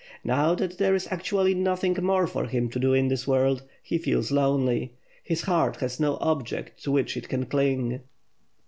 Now 0.23 0.55
that 0.55 0.79
there 0.79 0.95
is 0.95 1.07
actually 1.11 1.53
nothing 1.53 1.93
more 2.01 2.25
for 2.25 2.47
him 2.47 2.69
to 2.71 2.79
do 2.79 2.91
in 2.91 3.07
this 3.07 3.27
world, 3.27 3.61
he 3.83 3.99
feels 3.99 4.31
lonely. 4.31 4.95
His 5.23 5.43
heart 5.43 5.75
has 5.75 5.99
no 5.99 6.17
object 6.19 6.81
to 6.85 6.91
which 6.91 7.15
it 7.15 7.29
can 7.29 7.45
cling." 7.45 8.01